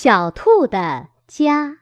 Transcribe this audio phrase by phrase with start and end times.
[0.00, 1.80] 小兔的家。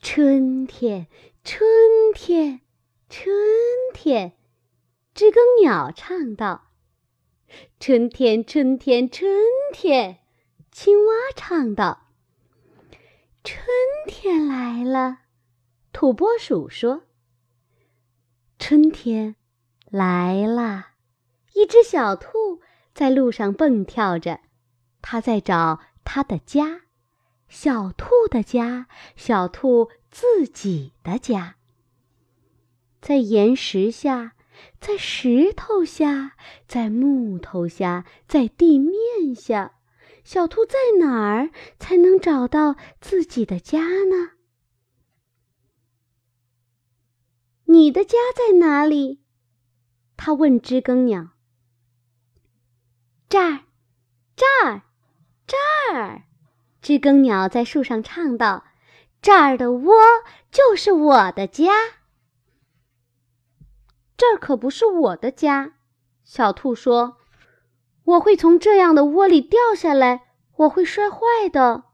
[0.00, 1.06] 春天，
[1.44, 1.68] 春
[2.14, 2.62] 天，
[3.10, 3.30] 春
[3.92, 4.32] 天，
[5.12, 6.70] 知更鸟唱道
[7.78, 9.30] ：“春天，春天，春
[9.70, 10.20] 天。”
[10.72, 12.06] 青蛙唱道
[13.44, 13.66] ：“春
[14.06, 15.18] 天来了。”
[15.92, 17.02] 土拨鼠说
[18.58, 19.36] ：“春天
[19.90, 20.92] 来了。”
[21.52, 22.62] 一只小兔
[22.94, 24.40] 在路上蹦跳着，
[25.02, 26.80] 它在找他的家。
[27.50, 31.56] 小兔的家，小兔自己的家。
[33.02, 34.32] 在岩石下，
[34.80, 36.34] 在石头下，
[36.66, 39.74] 在木头下，在地面下，
[40.24, 44.32] 小兔在哪儿才能找到自己的家呢？
[47.64, 49.20] 你的家在哪里？
[50.16, 51.32] 他问知更鸟。
[53.28, 53.64] 这儿，
[54.34, 54.82] 这儿，
[55.46, 55.56] 这
[55.92, 56.24] 儿！
[56.88, 58.64] 知更鸟在树上唱道
[59.20, 59.94] ：“这儿的窝
[60.50, 61.70] 就是我的家。”
[64.16, 65.74] 这儿可不是我的家，
[66.24, 67.18] 小兔说
[68.04, 71.18] ：“我会从这样的窝里掉下来，我会摔坏
[71.52, 71.84] 的。”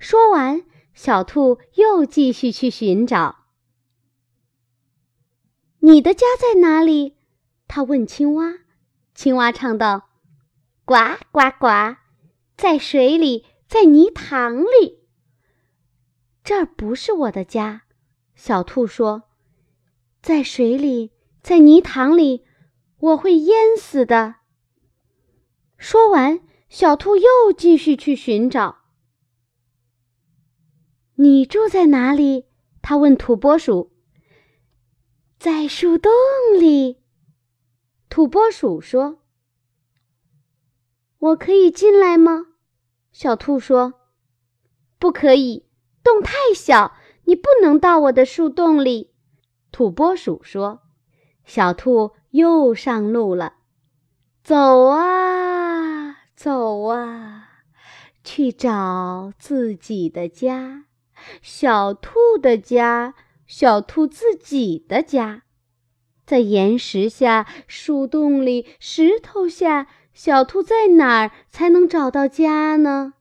[0.00, 3.44] 说完，小兔又继续去寻找。
[5.80, 7.18] 你的家在哪里？
[7.66, 8.54] 他问青蛙。
[9.14, 10.08] 青蛙唱道。
[10.86, 10.94] 呱
[11.30, 11.96] 呱呱，
[12.56, 15.06] 在水里，在泥塘里。
[16.42, 17.82] 这儿不是我的家，
[18.34, 19.24] 小兔说。
[20.22, 22.46] 在水里，在泥塘里，
[22.98, 24.36] 我会淹死的。
[25.76, 28.78] 说完，小兔又继续去寻找。
[31.16, 32.46] 你住在哪里？
[32.80, 33.92] 他问土拨鼠。
[35.38, 36.10] 在树洞
[36.58, 37.02] 里，
[38.08, 39.22] 土拨鼠说。
[41.18, 42.46] 我可以进来吗？
[43.10, 43.94] 小兔说
[44.98, 45.66] ：“不可以，
[46.04, 49.10] 洞太小，你不能到我的树洞里。”
[49.72, 50.82] 土拨鼠说
[51.44, 53.54] ：“小兔又上路了，
[54.44, 57.48] 走啊走啊，
[58.22, 60.84] 去找自己的家，
[61.42, 63.14] 小兔的家，
[63.46, 65.42] 小兔自己的家，
[66.24, 69.88] 在岩石下、树洞里、石头下。”
[70.18, 73.14] 小兔在哪儿才能找到家呢？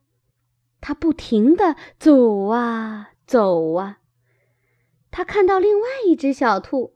[0.82, 4.00] 它不停地走啊走啊。
[5.12, 6.96] 它看到另外一只小兔。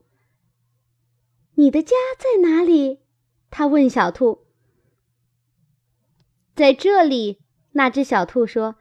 [1.54, 3.02] 你的家在哪里？
[3.52, 4.48] 它问小兔。
[6.56, 7.40] 在这里，
[7.74, 8.78] 那只小兔说：“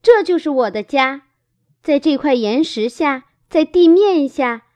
[0.00, 1.22] 这就是我的家，
[1.82, 4.68] 在这块岩石下，在地面下，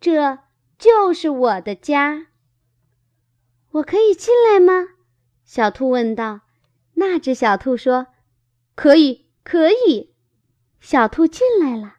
[0.00, 0.38] 这
[0.78, 2.28] 就是我的家。
[3.72, 4.90] 我可以进来吗？”
[5.44, 6.40] 小兔问道
[6.94, 8.08] ：“那只小兔说，
[8.74, 10.14] 可以，可以。”
[10.80, 11.96] 小兔进来了。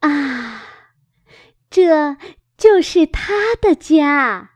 [0.00, 0.62] 啊，
[1.70, 2.16] 这
[2.56, 4.51] 就是它的家。